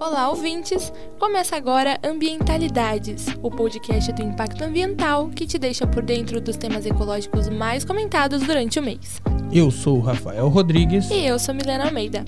[0.00, 0.90] Olá, ouvintes!
[1.18, 6.86] Começa agora Ambientalidades, o podcast do impacto ambiental que te deixa por dentro dos temas
[6.86, 9.20] ecológicos mais comentados durante o mês.
[9.52, 11.10] Eu sou o Rafael Rodrigues.
[11.10, 12.24] E eu sou Milena Almeida.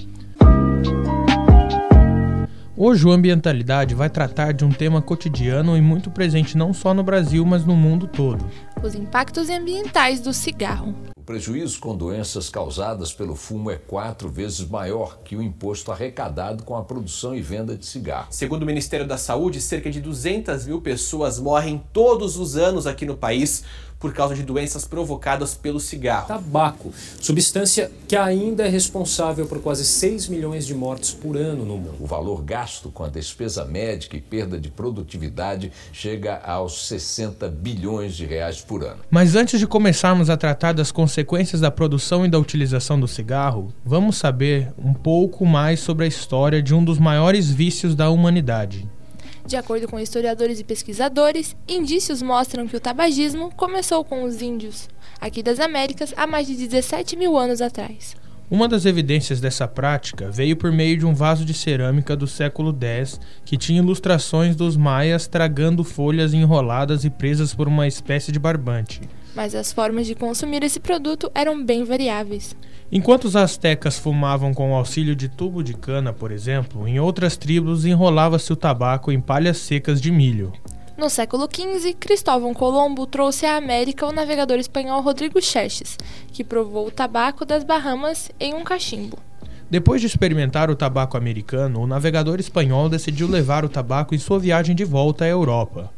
[2.76, 7.02] Hoje o Ambientalidade vai tratar de um tema cotidiano e muito presente não só no
[7.02, 8.44] Brasil, mas no mundo todo:
[8.82, 10.94] os impactos ambientais do cigarro.
[11.22, 16.64] O prejuízo com doenças causadas pelo fumo é quatro vezes maior que o imposto arrecadado
[16.64, 18.26] com a produção e venda de cigarro.
[18.28, 23.06] Segundo o Ministério da Saúde, cerca de 200 mil pessoas morrem todos os anos aqui
[23.06, 23.62] no país
[24.02, 26.26] por causa de doenças provocadas pelo cigarro.
[26.26, 31.76] Tabaco, substância que ainda é responsável por quase 6 milhões de mortes por ano no
[31.76, 31.94] mundo.
[32.00, 38.16] O valor gasto com a despesa médica e perda de produtividade chega aos 60 bilhões
[38.16, 38.98] de reais por ano.
[39.08, 43.72] Mas antes de começarmos a tratar das consequências da produção e da utilização do cigarro,
[43.84, 48.88] vamos saber um pouco mais sobre a história de um dos maiores vícios da humanidade,
[49.52, 54.88] de acordo com historiadores e pesquisadores, indícios mostram que o tabagismo começou com os índios,
[55.20, 58.16] aqui das Américas, há mais de 17 mil anos atrás.
[58.50, 62.74] Uma das evidências dessa prática veio por meio de um vaso de cerâmica do século
[62.80, 68.38] X que tinha ilustrações dos maias tragando folhas enroladas e presas por uma espécie de
[68.38, 69.02] barbante.
[69.34, 72.54] Mas as formas de consumir esse produto eram bem variáveis.
[72.90, 77.36] Enquanto os astecas fumavam com o auxílio de tubo de cana, por exemplo, em outras
[77.36, 80.52] tribos enrolava-se o tabaco em palhas secas de milho.
[80.96, 85.96] No século XV, Cristóvão Colombo trouxe à América o navegador espanhol Rodrigo Xerxes,
[86.30, 89.18] que provou o tabaco das Bahamas em um cachimbo.
[89.70, 94.38] Depois de experimentar o tabaco americano, o navegador espanhol decidiu levar o tabaco em sua
[94.38, 95.90] viagem de volta à Europa.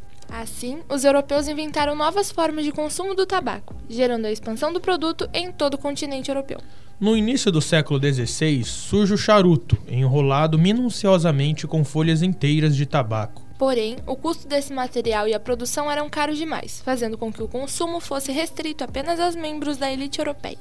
[0.45, 5.27] Assim, os europeus inventaram novas formas de consumo do tabaco, gerando a expansão do produto
[5.33, 6.59] em todo o continente europeu.
[6.99, 13.41] No início do século XVI, surge o charuto, enrolado minuciosamente com folhas inteiras de tabaco.
[13.57, 17.47] Porém, o custo desse material e a produção eram caros demais, fazendo com que o
[17.47, 20.59] consumo fosse restrito apenas aos membros da elite europeia.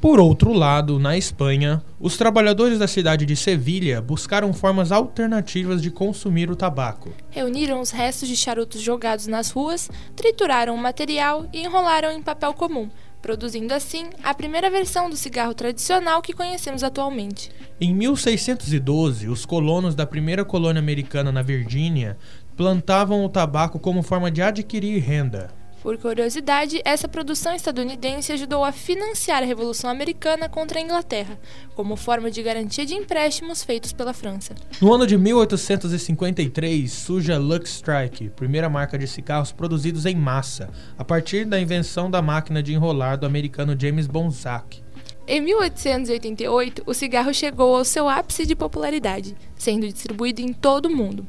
[0.00, 5.90] Por outro lado, na Espanha, os trabalhadores da cidade de Sevilha buscaram formas alternativas de
[5.90, 7.12] consumir o tabaco.
[7.30, 12.54] Reuniram os restos de charutos jogados nas ruas, trituraram o material e enrolaram em papel
[12.54, 12.88] comum,
[13.20, 17.50] produzindo assim a primeira versão do cigarro tradicional que conhecemos atualmente.
[17.80, 22.16] Em 1612, os colonos da primeira colônia americana na Virgínia
[22.56, 25.57] plantavam o tabaco como forma de adquirir renda.
[25.82, 31.38] Por curiosidade, essa produção estadunidense ajudou a financiar a Revolução Americana contra a Inglaterra,
[31.76, 34.56] como forma de garantia de empréstimos feitos pela França.
[34.82, 40.68] No ano de 1853, surge a Lux Strike, primeira marca de cigarros produzidos em massa,
[40.98, 44.82] a partir da invenção da máquina de enrolar do americano James Bonsack.
[45.28, 50.96] Em 1888, o cigarro chegou ao seu ápice de popularidade, sendo distribuído em todo o
[50.96, 51.24] mundo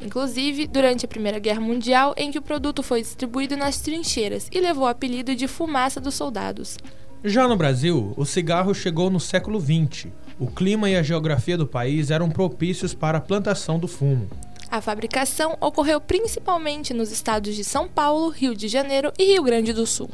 [0.00, 4.60] inclusive durante a Primeira Guerra Mundial, em que o produto foi distribuído nas trincheiras e
[4.60, 6.76] levou o apelido de fumaça dos soldados.
[7.24, 10.06] Já no Brasil, o cigarro chegou no século XX.
[10.38, 14.28] O clima e a geografia do país eram propícios para a plantação do fumo.
[14.70, 19.72] A fabricação ocorreu principalmente nos estados de São Paulo, Rio de Janeiro e Rio Grande
[19.72, 20.10] do Sul.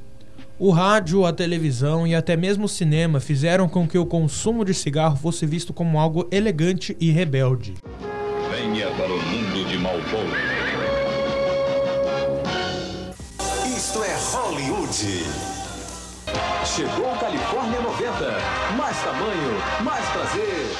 [0.56, 4.72] O rádio, a televisão e até mesmo o cinema fizeram com que o consumo de
[4.72, 7.74] cigarro fosse visto como algo elegante e rebelde.
[8.50, 9.18] Venha para o
[16.74, 18.12] Chegou Califórnia 90.
[18.76, 20.76] Mais tamanho, mais prazer.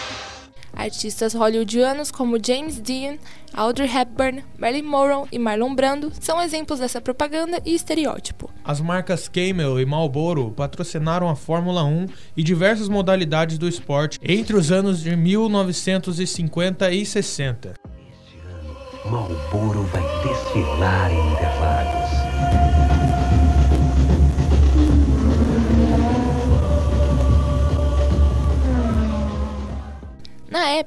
[0.73, 3.17] Artistas hollywoodianos como James Dean,
[3.53, 8.51] Audrey Hepburn, Marilyn Monroe e Marlon Brando são exemplos dessa propaganda e estereótipo.
[8.65, 12.07] As marcas Camel e Marlboro patrocinaram a Fórmula 1
[12.37, 17.75] e diversas modalidades do esporte entre os anos de 1950 e 60.
[18.11, 18.77] Este ano,
[19.09, 21.94] Marlboro vai desfilar em Interlagos.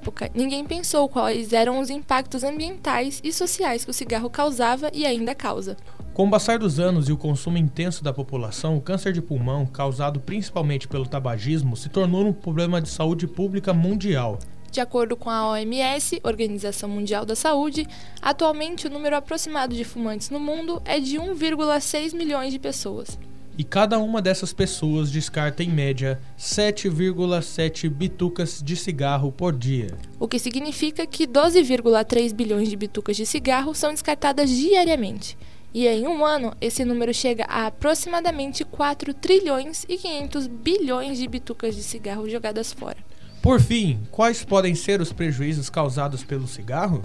[0.07, 5.06] Época, ninguém pensou quais eram os impactos ambientais e sociais que o cigarro causava e
[5.06, 5.75] ainda causa.
[6.13, 9.65] Com o passar dos anos e o consumo intenso da população, o câncer de pulmão,
[9.65, 14.39] causado principalmente pelo tabagismo, se tornou um problema de saúde pública mundial.
[14.71, 17.88] De acordo com a OMS, Organização Mundial da Saúde,
[18.21, 23.18] atualmente o número aproximado de fumantes no mundo é de 1,6 milhões de pessoas
[23.57, 29.98] e cada uma dessas pessoas descarta em média 7,7 bitucas de cigarro por dia.
[30.19, 35.38] O que significa que 12,3 bilhões de bitucas de cigarro são descartadas diariamente.
[35.74, 41.27] E em um ano, esse número chega a aproximadamente 4 trilhões e 500 bilhões de
[41.27, 42.98] bitucas de cigarro jogadas fora.
[43.42, 47.03] Por fim, quais podem ser os prejuízos causados pelo cigarro?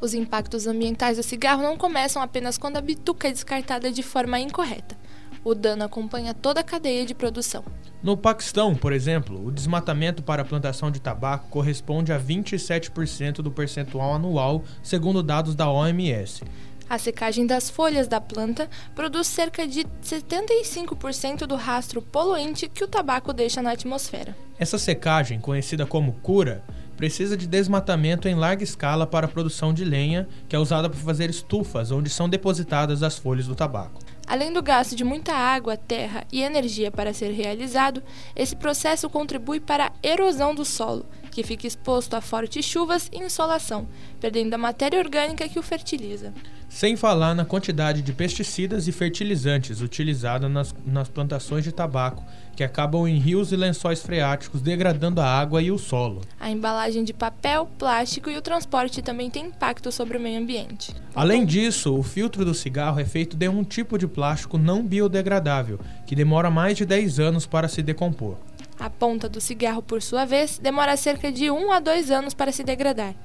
[0.00, 4.38] Os impactos ambientais do cigarro não começam apenas quando a bituca é descartada de forma
[4.38, 4.96] incorreta.
[5.46, 7.62] O dano acompanha toda a cadeia de produção.
[8.02, 13.52] No Paquistão, por exemplo, o desmatamento para a plantação de tabaco corresponde a 27% do
[13.52, 16.42] percentual anual, segundo dados da OMS.
[16.90, 22.88] A secagem das folhas da planta produz cerca de 75% do rastro poluente que o
[22.88, 24.36] tabaco deixa na atmosfera.
[24.58, 26.64] Essa secagem, conhecida como cura,
[26.96, 30.98] precisa de desmatamento em larga escala para a produção de lenha, que é usada para
[30.98, 34.05] fazer estufas onde são depositadas as folhas do tabaco.
[34.26, 38.02] Além do gasto de muita água, terra e energia para ser realizado,
[38.34, 41.06] esse processo contribui para a erosão do solo,
[41.36, 43.86] que fica exposto a fortes chuvas e insolação,
[44.18, 46.32] perdendo a matéria orgânica que o fertiliza.
[46.66, 52.24] Sem falar na quantidade de pesticidas e fertilizantes utilizados nas, nas plantações de tabaco,
[52.56, 56.22] que acabam em rios e lençóis freáticos, degradando a água e o solo.
[56.40, 60.94] A embalagem de papel, plástico e o transporte também tem impacto sobre o meio ambiente.
[61.14, 65.78] Além disso, o filtro do cigarro é feito de um tipo de plástico não biodegradável,
[66.06, 68.38] que demora mais de 10 anos para se decompor.
[68.86, 72.52] A ponta do cigarro, por sua vez, demora cerca de 1 a 2 anos para
[72.52, 73.16] se degradar.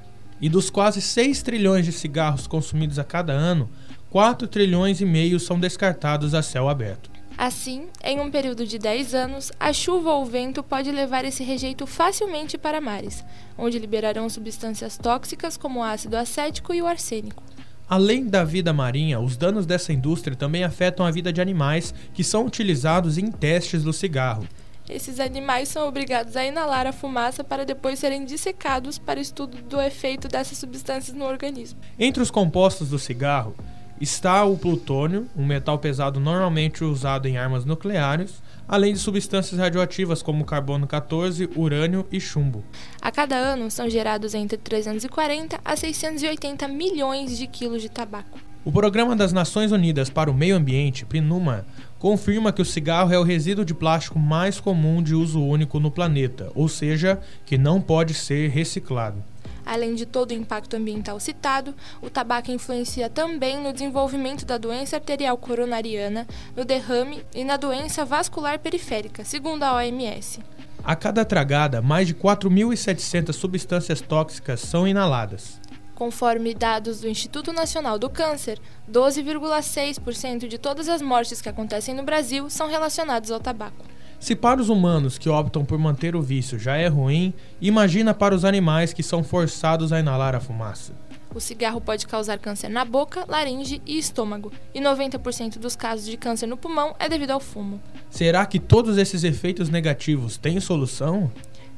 [0.41, 3.69] E dos quase 6 trilhões de cigarros consumidos a cada ano,
[4.09, 7.11] 4 trilhões e meio são descartados a céu aberto.
[7.37, 11.43] Assim, em um período de 10 anos, a chuva ou o vento pode levar esse
[11.43, 13.23] rejeito facilmente para mares,
[13.55, 17.43] onde liberarão substâncias tóxicas como o ácido acético e o arsênico.
[17.87, 22.23] Além da vida marinha, os danos dessa indústria também afetam a vida de animais que
[22.23, 24.47] são utilizados em testes do cigarro.
[24.91, 29.79] Esses animais são obrigados a inalar a fumaça para depois serem dissecados para estudo do
[29.79, 31.79] efeito dessas substâncias no organismo.
[31.97, 33.55] Entre os compostos do cigarro
[34.01, 40.21] está o plutônio, um metal pesado normalmente usado em armas nucleares, além de substâncias radioativas
[40.21, 42.61] como carbono 14, urânio e chumbo.
[43.01, 48.50] A cada ano são gerados entre 340 a 680 milhões de quilos de tabaco.
[48.63, 51.65] O Programa das Nações Unidas para o Meio Ambiente, PNUMA,
[51.97, 55.89] confirma que o cigarro é o resíduo de plástico mais comum de uso único no
[55.89, 59.23] planeta, ou seja, que não pode ser reciclado.
[59.65, 61.73] Além de todo o impacto ambiental citado,
[62.03, 68.05] o tabaco influencia também no desenvolvimento da doença arterial coronariana, no derrame e na doença
[68.05, 70.39] vascular periférica, segundo a OMS.
[70.83, 75.59] A cada tragada, mais de 4.700 substâncias tóxicas são inaladas.
[76.01, 78.59] Conforme dados do Instituto Nacional do Câncer,
[78.91, 83.85] 12,6% de todas as mortes que acontecem no Brasil são relacionadas ao tabaco.
[84.19, 88.33] Se para os humanos que optam por manter o vício já é ruim, imagina para
[88.33, 90.91] os animais que são forçados a inalar a fumaça.
[91.35, 96.17] O cigarro pode causar câncer na boca, laringe e estômago, e 90% dos casos de
[96.17, 97.79] câncer no pulmão é devido ao fumo.
[98.09, 101.31] Será que todos esses efeitos negativos têm solução?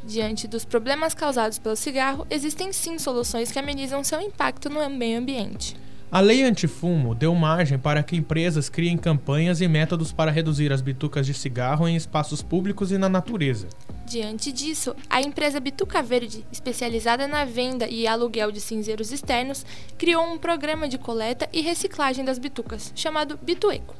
[0.05, 5.19] Diante dos problemas causados pelo cigarro, existem sim soluções que amenizam seu impacto no meio
[5.19, 5.77] ambiente.
[6.11, 10.81] A lei antifumo deu margem para que empresas criem campanhas e métodos para reduzir as
[10.81, 13.67] bitucas de cigarro em espaços públicos e na natureza.
[14.05, 19.65] Diante disso, a empresa Bituca Verde, especializada na venda e aluguel de cinzeiros externos,
[19.97, 23.95] criou um programa de coleta e reciclagem das bitucas, chamado Bitueco.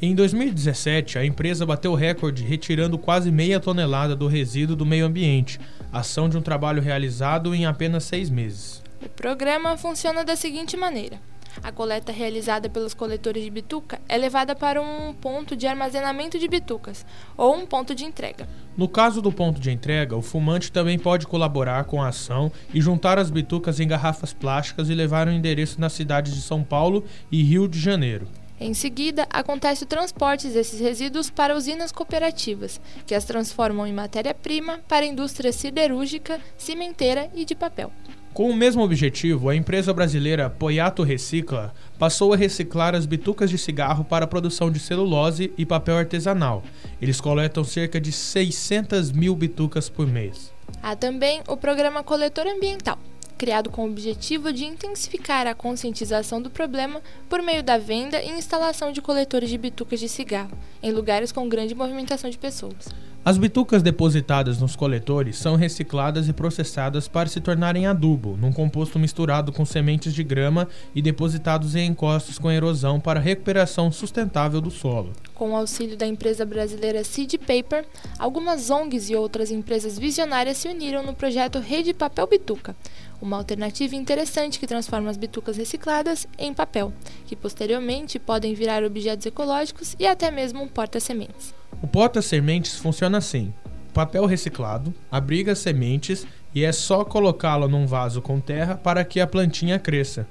[0.00, 5.06] Em 2017, a empresa bateu o recorde retirando quase meia tonelada do resíduo do meio
[5.06, 5.58] ambiente,
[5.90, 8.82] ação de um trabalho realizado em apenas seis meses.
[9.02, 11.18] O programa funciona da seguinte maneira.
[11.62, 16.46] A coleta realizada pelos coletores de bituca é levada para um ponto de armazenamento de
[16.46, 18.46] bitucas ou um ponto de entrega.
[18.76, 22.82] No caso do ponto de entrega, o fumante também pode colaborar com a ação e
[22.82, 26.62] juntar as bitucas em garrafas plásticas e levar o um endereço nas cidades de São
[26.62, 28.28] Paulo e Rio de Janeiro.
[28.58, 34.80] Em seguida, acontece o transporte desses resíduos para usinas cooperativas, que as transformam em matéria-prima
[34.88, 37.92] para a indústria siderúrgica, cimenteira e de papel.
[38.32, 43.56] Com o mesmo objetivo, a empresa brasileira Poyato Recicla passou a reciclar as bitucas de
[43.56, 46.62] cigarro para a produção de celulose e papel artesanal.
[47.00, 50.52] Eles coletam cerca de 600 mil bitucas por mês.
[50.82, 52.98] Há também o programa Coletor Ambiental,
[53.36, 58.30] criado com o objetivo de intensificar a conscientização do problema por meio da venda e
[58.30, 62.88] instalação de coletores de bitucas de cigarro em lugares com grande movimentação de pessoas.
[63.26, 69.00] As bitucas depositadas nos coletores são recicladas e processadas para se tornarem adubo, num composto
[69.00, 74.70] misturado com sementes de grama e depositados em encostos com erosão para recuperação sustentável do
[74.70, 75.12] solo.
[75.34, 77.84] Com o auxílio da empresa brasileira Seed Paper,
[78.16, 82.76] algumas ONGs e outras empresas visionárias se uniram no projeto Rede Papel Bituca,
[83.20, 86.92] uma alternativa interessante que transforma as bitucas recicladas em papel,
[87.26, 91.52] que posteriormente podem virar objetos ecológicos e até mesmo um porta-sementes.
[91.82, 93.52] O porta-sementes funciona assim.
[93.92, 99.26] papel reciclado, abriga sementes e é só colocá-lo num vaso com terra para que a
[99.26, 100.26] plantinha cresça.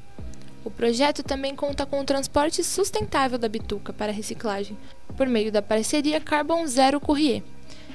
[0.63, 4.75] O projeto também conta com o transporte sustentável da bituca para reciclagem,
[5.15, 7.43] por meio da parceria Carbon Zero Courrier,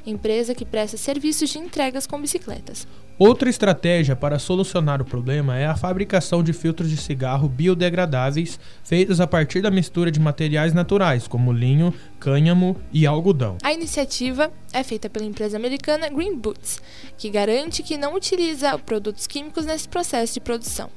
[0.06, 2.86] empresa que presta serviços de entregas com bicicletas.
[3.18, 9.20] Outra estratégia para solucionar o problema é a fabricação de filtros de cigarro biodegradáveis feitos
[9.20, 13.58] a partir da mistura de materiais naturais, como linho, cânhamo e algodão.
[13.62, 16.80] A iniciativa é feita pela empresa americana Green Boots,
[17.18, 20.90] que garante que não utiliza produtos químicos nesse processo de produção.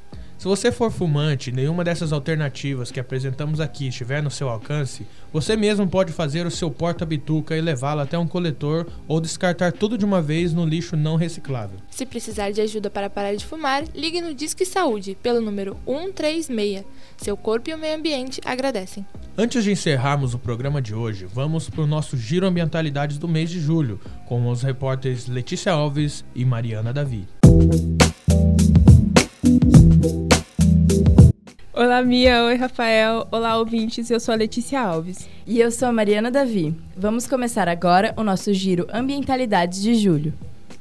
[0.43, 5.07] Se você for fumante e nenhuma dessas alternativas que apresentamos aqui estiver no seu alcance,
[5.31, 9.97] você mesmo pode fazer o seu porta-bituca e levá-lo até um coletor ou descartar tudo
[9.97, 11.79] de uma vez no lixo não reciclável.
[11.89, 16.83] Se precisar de ajuda para parar de fumar, ligue no Disque Saúde pelo número 136.
[17.15, 19.05] Seu corpo e o meio ambiente agradecem.
[19.37, 23.49] Antes de encerrarmos o programa de hoje, vamos para o nosso Giro Ambientalidades do mês
[23.49, 27.29] de julho, com os repórteres Letícia Alves e Mariana Davi.
[31.75, 32.43] Olá, Mia.
[32.43, 33.27] Oi, Rafael.
[33.31, 34.11] Olá, ouvintes.
[34.11, 35.27] Eu sou a Letícia Alves.
[35.47, 36.75] E eu sou a Mariana Davi.
[36.95, 40.35] Vamos começar agora o nosso giro Ambientalidades de julho.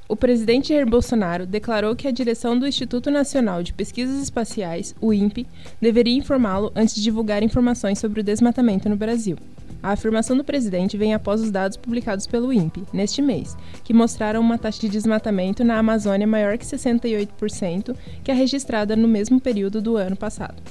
[0.06, 5.14] O presidente Jair Bolsonaro declarou que a direção do Instituto Nacional de Pesquisas Espaciais, o
[5.14, 5.46] INPE,
[5.80, 9.38] deveria informá-lo antes de divulgar informações sobre o desmatamento no Brasil.
[9.82, 14.42] A afirmação do presidente vem após os dados publicados pelo INPE, neste mês, que mostraram
[14.42, 19.80] uma taxa de desmatamento na Amazônia maior que 68% que a registrada no mesmo período
[19.80, 20.62] do ano passado.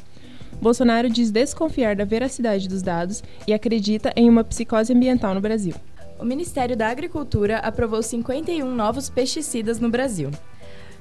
[0.62, 5.74] Bolsonaro diz desconfiar da veracidade dos dados e acredita em uma psicose ambiental no Brasil.
[6.20, 10.30] O Ministério da Agricultura aprovou 51 novos pesticidas no Brasil.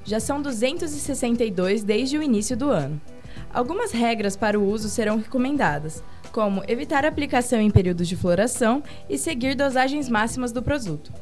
[0.02, 2.99] Já são 262 desde o início do ano.
[3.52, 6.02] Algumas regras para o uso serão recomendadas,
[6.33, 11.12] como evitar aplicação em períodos de floração e seguir dosagens máximas do produto.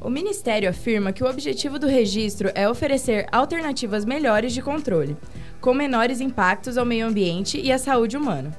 [0.00, 5.16] O Ministério afirma que o objetivo do registro é oferecer alternativas melhores de controle,
[5.64, 8.50] com menores impactos ao meio ambiente e à saúde humana.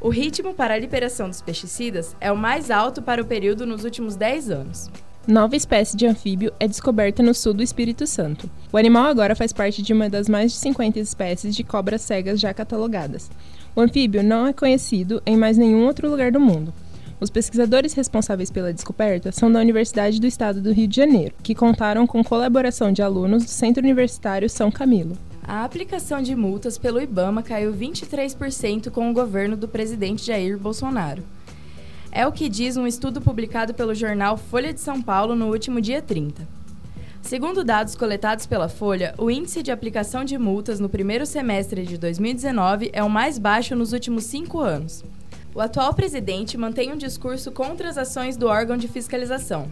[0.00, 3.84] O ritmo para a liberação dos pesticidas é o mais alto para o período nos
[3.84, 4.90] últimos 10 anos.
[5.24, 8.50] Nova espécie de anfíbio é descoberta no sul do Espírito Santo.
[8.72, 12.40] O animal agora faz parte de uma das mais de 50 espécies de cobras cegas
[12.40, 13.30] já catalogadas.
[13.76, 16.74] O anfíbio não é conhecido em mais nenhum outro lugar do mundo.
[17.20, 21.54] Os pesquisadores responsáveis pela descoberta são da Universidade do Estado do Rio de Janeiro, que
[21.54, 25.16] contaram com colaboração de alunos do Centro Universitário São Camilo.
[25.48, 31.22] A aplicação de multas pelo IBAMA caiu 23% com o governo do presidente Jair Bolsonaro.
[32.12, 35.80] É o que diz um estudo publicado pelo jornal Folha de São Paulo no último
[35.80, 36.46] dia 30.
[37.22, 41.96] Segundo dados coletados pela Folha, o índice de aplicação de multas no primeiro semestre de
[41.96, 45.02] 2019 é o mais baixo nos últimos cinco anos.
[45.58, 49.66] O atual presidente mantém um discurso contra as ações do órgão de fiscalização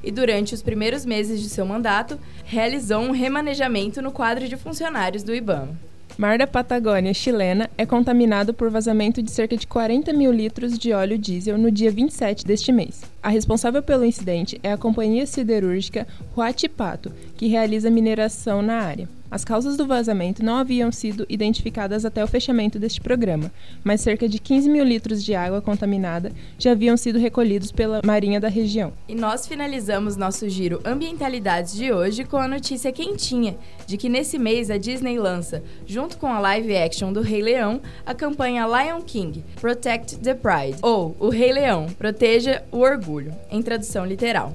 [0.00, 5.24] e, durante os primeiros meses de seu mandato, realizou um remanejamento no quadro de funcionários
[5.24, 5.76] do IBAMA.
[6.16, 10.92] Mar da Patagônia chilena é contaminado por vazamento de cerca de 40 mil litros de
[10.92, 13.02] óleo diesel no dia 27 deste mês.
[13.20, 16.06] A responsável pelo incidente é a companhia siderúrgica
[16.36, 19.08] Huachipato, que realiza mineração na área.
[19.32, 23.50] As causas do vazamento não haviam sido identificadas até o fechamento deste programa,
[23.82, 28.38] mas cerca de 15 mil litros de água contaminada já haviam sido recolhidos pela Marinha
[28.38, 28.92] da região.
[29.08, 34.38] E nós finalizamos nosso giro Ambientalidades de hoje com a notícia quentinha de que nesse
[34.38, 39.00] mês a Disney lança, junto com a live action do Rei Leão, a campanha Lion
[39.00, 44.54] King Protect the Pride, ou O Rei Leão Proteja o Orgulho, em tradução literal.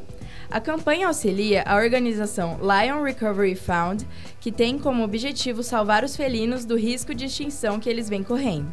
[0.50, 4.08] A campanha auxilia a organização Lion Recovery Fund,
[4.40, 8.72] que tem como objetivo salvar os felinos do risco de extinção que eles vêm correndo.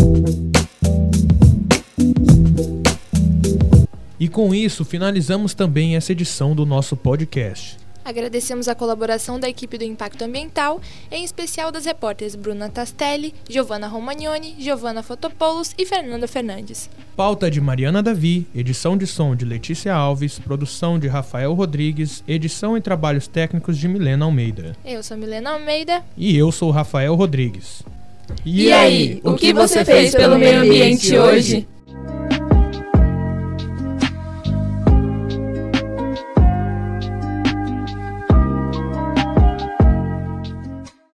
[4.33, 7.77] com isso, finalizamos também essa edição do nosso podcast.
[8.05, 13.87] Agradecemos a colaboração da equipe do Impacto Ambiental, em especial das repórteres Bruna Tastelli, Giovanna
[13.87, 16.91] Romagnoni, Giovanna Fotopoulos e Fernanda Fernandes.
[17.15, 22.77] Pauta de Mariana Davi, edição de som de Letícia Alves, produção de Rafael Rodrigues, edição
[22.77, 24.75] e trabalhos técnicos de Milena Almeida.
[24.85, 26.03] Eu sou Milena Almeida.
[26.17, 27.83] E eu sou Rafael Rodrigues.
[28.45, 31.69] E, e aí, o que você fez pelo meio ambiente hoje?